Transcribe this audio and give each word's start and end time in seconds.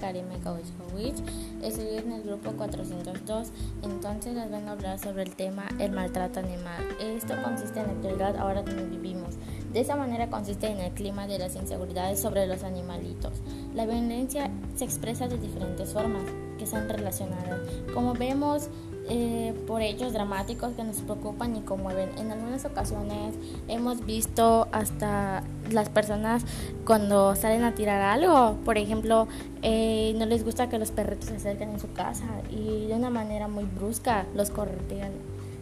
Moisowicz, 0.00 1.22
estoy 1.62 1.98
en 1.98 2.12
el 2.12 2.22
grupo 2.22 2.52
402, 2.52 3.48
entonces 3.82 4.34
les 4.34 4.50
vengo 4.50 4.68
a 4.68 4.72
hablar 4.72 4.98
sobre 4.98 5.24
el 5.24 5.36
tema 5.36 5.64
el 5.78 5.92
maltrato 5.92 6.40
animal. 6.40 6.82
Esto 7.00 7.34
consiste 7.44 7.80
en 7.80 7.86
la 7.86 7.92
actualidad 7.92 8.36
ahora 8.38 8.62
donde 8.62 8.84
vivimos. 8.84 9.34
De 9.72 9.80
esa 9.80 9.96
manera 9.96 10.28
consiste 10.28 10.68
en 10.68 10.80
el 10.80 10.92
clima 10.92 11.26
de 11.26 11.38
las 11.38 11.54
inseguridades 11.54 12.20
sobre 12.20 12.46
los 12.46 12.64
animalitos. 12.64 13.32
La 13.74 13.86
violencia 13.86 14.50
se 14.74 14.84
expresa 14.84 15.28
de 15.28 15.38
diferentes 15.38 15.92
formas 15.92 16.22
que 16.58 16.66
son 16.66 16.88
relacionadas. 16.88 17.60
Como 17.94 18.14
vemos, 18.14 18.68
eh, 19.12 19.54
por 19.66 19.82
hechos 19.82 20.12
dramáticos 20.12 20.72
que 20.74 20.84
nos 20.84 20.98
preocupan 20.98 21.56
y 21.56 21.60
conmueven. 21.62 22.10
En 22.16 22.30
algunas 22.30 22.64
ocasiones 22.64 23.34
hemos 23.66 24.06
visto 24.06 24.68
hasta 24.70 25.42
las 25.70 25.88
personas 25.88 26.44
cuando 26.84 27.34
salen 27.34 27.64
a 27.64 27.74
tirar 27.74 28.02
algo, 28.02 28.56
por 28.64 28.78
ejemplo, 28.78 29.26
eh, 29.62 30.14
no 30.16 30.26
les 30.26 30.44
gusta 30.44 30.68
que 30.68 30.78
los 30.78 30.92
perritos 30.92 31.28
se 31.28 31.36
acerquen 31.36 31.70
en 31.70 31.80
su 31.80 31.92
casa 31.92 32.26
y 32.50 32.86
de 32.86 32.94
una 32.94 33.10
manera 33.10 33.48
muy 33.48 33.64
brusca 33.64 34.26
los 34.36 34.50
corretean. 34.50 35.10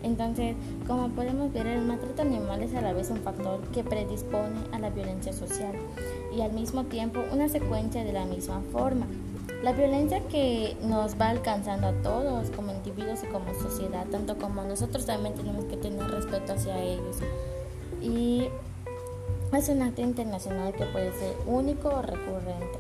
Entonces, 0.03 0.55
como 0.87 1.09
podemos 1.09 1.53
ver, 1.53 1.67
el 1.67 1.85
maltrato 1.85 2.23
animal 2.23 2.63
es 2.63 2.75
a 2.75 2.81
la 2.81 2.93
vez 2.93 3.11
un 3.11 3.19
factor 3.19 3.61
que 3.73 3.83
predispone 3.83 4.57
a 4.73 4.79
la 4.79 4.91
violencia 4.91 5.33
social 5.33 5.73
y 6.37 6.41
al 6.41 6.53
mismo 6.53 6.85
tiempo 6.85 7.21
una 7.33 7.49
secuencia 7.49 8.05
de 8.05 8.13
la 8.13 8.25
misma 8.25 8.63
forma. 8.73 9.07
La 9.63 9.73
violencia 9.73 10.21
que 10.29 10.77
nos 10.85 11.21
va 11.21 11.31
alcanzando 11.31 11.89
a 11.89 11.93
todos 12.03 12.51
como 12.51 12.73
individuos 12.73 13.25
y 13.25 13.27
como 13.27 13.53
sociedad, 13.55 14.07
tanto 14.07 14.39
como 14.39 14.63
nosotros 14.63 15.05
también 15.05 15.35
tenemos 15.35 15.65
que 15.65 15.77
tener 15.77 16.09
respeto 16.09 16.53
hacia 16.53 16.81
ellos. 16.81 17.17
Y 18.01 18.49
es 19.53 19.69
un 19.69 19.83
acto 19.83 20.03
internacional 20.03 20.73
que 20.75 20.85
puede 20.85 21.13
ser 21.13 21.35
único 21.47 21.89
o 21.89 22.03
recurrente. 22.03 22.79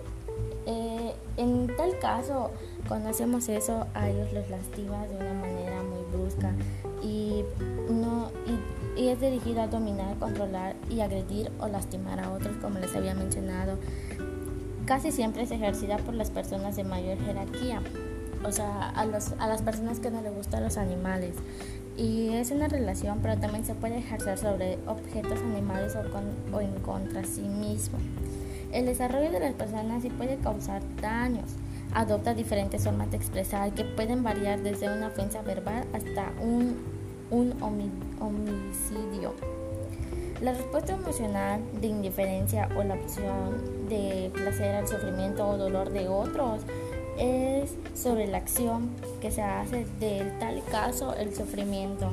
Eh, 0.66 1.14
en 1.36 1.66
tal 1.76 1.98
caso, 1.98 2.50
cuando 2.86 3.08
hacemos 3.08 3.48
eso, 3.48 3.86
a 3.94 4.08
ellos 4.10 4.32
los 4.32 4.48
lastima 4.48 5.04
de 5.06 5.16
una 5.16 5.34
manera 5.34 5.82
muy 5.82 6.04
brusca 6.12 6.52
y, 7.02 7.44
no, 7.90 8.30
y, 8.96 9.08
es 9.08 9.20
dirigido 9.20 9.62
a 9.62 9.68
dominar, 9.68 10.16
controlar 10.18 10.74
y 10.90 11.00
agredir 11.00 11.52
o 11.60 11.68
lastimar 11.68 12.20
a 12.20 12.30
otros, 12.32 12.56
como 12.56 12.78
les 12.78 12.94
había 12.96 13.14
mencionado 13.14 13.78
casi 14.88 15.12
siempre 15.12 15.42
es 15.42 15.50
ejercida 15.50 15.98
por 15.98 16.14
las 16.14 16.30
personas 16.30 16.74
de 16.76 16.82
mayor 16.82 17.18
jerarquía, 17.18 17.82
o 18.42 18.50
sea, 18.50 18.88
a, 18.88 19.04
los, 19.04 19.32
a 19.38 19.46
las 19.46 19.60
personas 19.60 20.00
que 20.00 20.10
no 20.10 20.22
les 20.22 20.34
gustan 20.34 20.64
los 20.64 20.78
animales. 20.78 21.34
Y 21.98 22.30
es 22.30 22.50
una 22.52 22.68
relación, 22.68 23.18
pero 23.20 23.36
también 23.38 23.66
se 23.66 23.74
puede 23.74 23.98
ejercer 23.98 24.38
sobre 24.38 24.78
objetos 24.86 25.40
animales 25.40 25.94
o, 25.94 26.56
o 26.56 26.60
en 26.62 26.72
contra 26.80 27.22
sí 27.24 27.42
mismo. 27.42 27.98
El 28.72 28.86
desarrollo 28.86 29.30
de 29.30 29.40
las 29.40 29.52
personas 29.52 30.02
sí 30.02 30.08
puede 30.08 30.36
causar 30.36 30.80
daños. 31.02 31.50
Adopta 31.94 32.34
diferentes 32.34 32.84
formas 32.84 33.10
de 33.10 33.16
expresar 33.16 33.72
que 33.72 33.84
pueden 33.84 34.22
variar 34.22 34.60
desde 34.60 34.94
una 34.94 35.08
ofensa 35.08 35.42
verbal 35.42 35.84
hasta 35.92 36.32
un, 36.40 36.76
un 37.30 37.54
homicidio. 38.20 39.34
La 40.40 40.52
respuesta 40.52 40.92
emocional 40.92 41.60
de 41.80 41.88
indiferencia 41.88 42.68
o 42.78 42.84
la 42.84 42.94
opción 42.94 43.88
de 43.88 44.30
placer 44.32 44.76
al 44.76 44.86
sufrimiento 44.86 45.48
o 45.48 45.56
dolor 45.56 45.90
de 45.90 46.08
otros 46.08 46.62
es 47.18 47.74
sobre 47.94 48.28
la 48.28 48.38
acción 48.38 48.90
que 49.20 49.32
se 49.32 49.42
hace 49.42 49.84
de 49.98 50.32
tal 50.38 50.62
caso 50.70 51.14
el 51.14 51.34
sufrimiento 51.34 52.12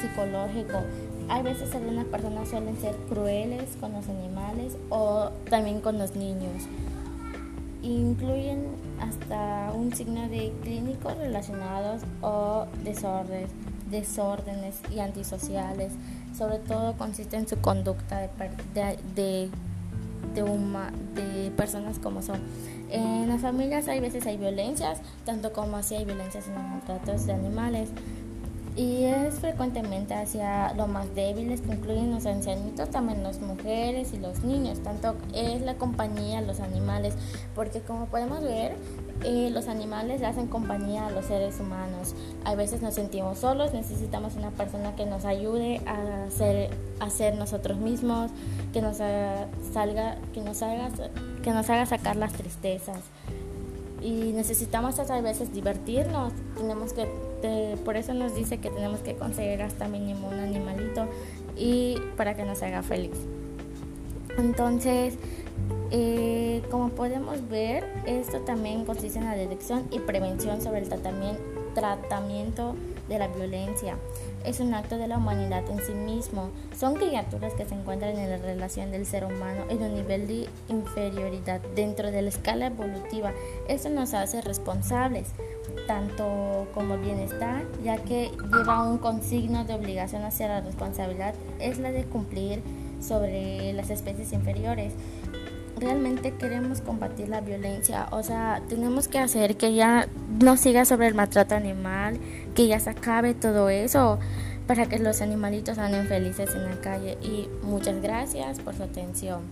psicológico. 0.00 0.80
Hay 1.28 1.42
veces 1.42 1.72
algunas 1.74 2.06
personas 2.06 2.48
suelen 2.48 2.76
ser 2.80 2.96
crueles 3.08 3.76
con 3.80 3.92
los 3.92 4.08
animales 4.08 4.76
o 4.90 5.30
también 5.48 5.80
con 5.80 5.98
los 5.98 6.16
niños. 6.16 6.64
Incluyen 7.84 8.64
hasta 8.98 9.72
un 9.74 9.94
signo 9.94 10.28
de 10.28 10.52
clínicos 10.62 11.16
relacionados 11.18 12.02
o 12.22 12.66
desórdenes, 12.82 13.50
desórdenes 13.90 14.80
y 14.90 15.00
antisociales 15.00 15.92
sobre 16.36 16.58
todo 16.58 16.94
consiste 16.96 17.36
en 17.36 17.48
su 17.48 17.60
conducta 17.60 18.18
de, 18.20 18.28
de, 19.14 19.50
de, 20.34 21.50
personas 21.56 21.98
como 21.98 22.22
son. 22.22 22.40
En 22.90 23.28
las 23.28 23.40
familias 23.40 23.88
hay 23.88 24.00
veces 24.00 24.26
hay 24.26 24.36
violencias, 24.36 24.98
tanto 25.24 25.52
como 25.52 25.76
así 25.76 25.94
hay 25.94 26.04
violencias 26.04 26.48
en 26.48 26.54
los 26.54 26.62
maltratos 26.62 27.26
de 27.26 27.32
animales. 27.32 27.90
Y 28.76 29.04
es 29.04 29.36
frecuentemente 29.36 30.14
hacia 30.14 30.74
los 30.74 30.88
más 30.88 31.14
débiles, 31.14 31.60
que 31.60 31.74
incluyen 31.74 32.10
los 32.10 32.26
ancianitos, 32.26 32.90
también 32.90 33.22
las 33.22 33.40
mujeres 33.40 34.12
y 34.12 34.18
los 34.18 34.42
niños. 34.42 34.80
Tanto 34.82 35.14
es 35.32 35.62
la 35.62 35.74
compañía, 35.74 36.40
los 36.40 36.58
animales, 36.58 37.14
porque 37.54 37.82
como 37.82 38.06
podemos 38.06 38.42
ver, 38.42 38.74
eh, 39.22 39.50
los 39.52 39.68
animales 39.68 40.22
hacen 40.24 40.48
compañía 40.48 41.06
a 41.06 41.10
los 41.10 41.26
seres 41.26 41.60
humanos. 41.60 42.16
A 42.44 42.56
veces 42.56 42.82
nos 42.82 42.94
sentimos 42.94 43.38
solos, 43.38 43.72
necesitamos 43.72 44.34
una 44.34 44.50
persona 44.50 44.96
que 44.96 45.06
nos 45.06 45.24
ayude 45.24 45.80
a 45.86 46.28
ser, 46.30 46.70
a 46.98 47.10
ser 47.10 47.36
nosotros 47.36 47.78
mismos, 47.78 48.32
que 48.72 48.82
nos 48.82 48.96
salga, 48.96 50.16
que 50.32 50.40
nos 50.40 50.62
haga, 50.62 50.90
que 51.44 51.50
nos 51.52 51.70
haga 51.70 51.86
sacar 51.86 52.16
las 52.16 52.32
tristezas. 52.32 52.98
Y 54.04 54.32
necesitamos 54.34 54.98
a 55.00 55.20
veces 55.22 55.52
divertirnos. 55.52 56.32
Tenemos 56.56 56.92
que, 56.92 57.08
por 57.84 57.96
eso 57.96 58.12
nos 58.12 58.34
dice 58.34 58.58
que 58.58 58.70
tenemos 58.70 59.00
que 59.00 59.16
conseguir 59.16 59.62
hasta 59.62 59.88
mínimo 59.88 60.28
un 60.28 60.38
animalito 60.40 61.08
y 61.56 61.96
para 62.16 62.36
que 62.36 62.44
nos 62.44 62.62
haga 62.62 62.82
feliz. 62.82 63.16
Entonces, 64.36 65.14
eh, 65.90 66.62
como 66.70 66.90
podemos 66.90 67.48
ver, 67.48 67.86
esto 68.06 68.40
también 68.40 68.84
consiste 68.84 69.18
en 69.18 69.24
la 69.24 69.36
detección 69.36 69.84
y 69.90 70.00
prevención 70.00 70.60
sobre 70.60 70.80
el 70.80 70.88
tratamiento, 70.88 72.74
de 73.08 73.18
la 73.18 73.28
violencia. 73.28 73.96
Es 74.44 74.60
un 74.60 74.74
acto 74.74 74.98
de 74.98 75.08
la 75.08 75.18
humanidad 75.18 75.68
en 75.70 75.84
sí 75.84 75.92
mismo. 75.92 76.50
Son 76.78 76.94
criaturas 76.94 77.52
que 77.54 77.64
se 77.64 77.74
encuentran 77.74 78.16
en 78.16 78.30
la 78.30 78.36
relación 78.36 78.90
del 78.90 79.06
ser 79.06 79.24
humano 79.24 79.64
en 79.68 79.82
un 79.82 79.94
nivel 79.94 80.26
de 80.26 80.48
inferioridad 80.68 81.60
dentro 81.74 82.10
de 82.10 82.22
la 82.22 82.28
escala 82.28 82.66
evolutiva. 82.66 83.32
Esto 83.68 83.88
nos 83.90 84.14
hace 84.14 84.40
responsables 84.40 85.28
tanto 85.86 86.66
como 86.74 86.98
bienestar, 86.98 87.64
ya 87.82 87.96
que 87.98 88.30
lleva 88.52 88.88
un 88.88 88.98
consigno 88.98 89.64
de 89.64 89.74
obligación 89.74 90.22
hacia 90.22 90.48
la 90.48 90.60
responsabilidad, 90.60 91.34
es 91.58 91.78
la 91.78 91.90
de 91.90 92.04
cumplir 92.04 92.62
sobre 93.00 93.72
las 93.72 93.90
especies 93.90 94.32
inferiores 94.32 94.92
realmente 95.78 96.32
queremos 96.32 96.80
combatir 96.80 97.28
la 97.28 97.40
violencia, 97.40 98.08
o 98.10 98.22
sea, 98.22 98.62
tenemos 98.68 99.08
que 99.08 99.18
hacer 99.18 99.56
que 99.56 99.74
ya 99.74 100.08
no 100.42 100.56
siga 100.56 100.84
sobre 100.84 101.08
el 101.08 101.14
maltrato 101.14 101.54
animal, 101.54 102.18
que 102.54 102.66
ya 102.66 102.80
se 102.80 102.90
acabe 102.90 103.34
todo 103.34 103.68
eso 103.68 104.18
para 104.66 104.86
que 104.86 104.98
los 104.98 105.20
animalitos 105.20 105.78
anden 105.78 106.06
felices 106.06 106.54
en 106.54 106.64
la 106.64 106.80
calle 106.80 107.18
y 107.22 107.48
muchas 107.62 108.00
gracias 108.00 108.60
por 108.60 108.74
su 108.74 108.82
atención. 108.82 109.42